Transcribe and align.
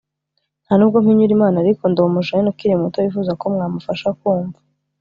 ntanubwo 0.65 0.97
mpinyura 1.03 1.33
Imana 1.37 1.55
ariko 1.63 1.83
ndi 1.87 1.99
umujeune 2.01 2.47
ukiri 2.49 2.75
muto 2.81 2.97
wifuza 2.99 3.31
ko 3.39 3.45
mwamufasha 3.53 4.07
kumva 4.19 4.59